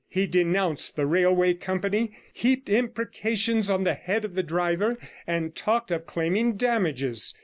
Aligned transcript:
He 0.09 0.25
denounced 0.25 0.95
the 0.95 1.05
railway 1.05 1.53
company, 1.53 2.17
heaped 2.33 2.69
imprecations 2.69 3.69
on 3.69 3.83
the 3.83 3.93
head 3.93 4.25
of 4.25 4.33
the 4.33 4.41
driver, 4.41 4.97
and 5.27 5.53
talked 5.53 5.91
of 5.91 6.07
claiming 6.07 6.53
damages. 6.55 7.35